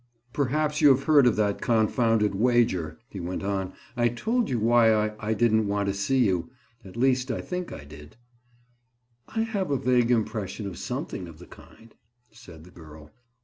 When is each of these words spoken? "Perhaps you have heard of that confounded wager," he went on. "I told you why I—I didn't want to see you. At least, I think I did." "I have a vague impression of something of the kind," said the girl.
"Perhaps 0.33 0.81
you 0.81 0.87
have 0.89 1.03
heard 1.03 1.27
of 1.27 1.35
that 1.35 1.61
confounded 1.61 2.33
wager," 2.33 2.97
he 3.07 3.19
went 3.19 3.43
on. 3.43 3.71
"I 3.95 4.09
told 4.09 4.49
you 4.49 4.57
why 4.57 4.91
I—I 4.95 5.33
didn't 5.35 5.67
want 5.67 5.85
to 5.89 5.93
see 5.93 6.25
you. 6.25 6.49
At 6.83 6.97
least, 6.97 7.29
I 7.29 7.39
think 7.39 7.71
I 7.71 7.83
did." 7.83 8.17
"I 9.27 9.41
have 9.41 9.69
a 9.69 9.77
vague 9.77 10.09
impression 10.09 10.65
of 10.65 10.79
something 10.79 11.27
of 11.27 11.37
the 11.37 11.45
kind," 11.45 11.93
said 12.31 12.63
the 12.63 12.71
girl. 12.71 13.11